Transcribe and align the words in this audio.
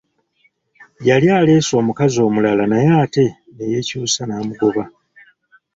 Yali 1.07 1.27
aleese 1.37 1.73
omukazi 1.81 2.17
omulala 2.27 2.63
naye 2.71 2.89
ate 3.03 3.25
ne 3.55 3.63
yeekyusa 3.71 4.21
n'amugoba. 4.25 4.83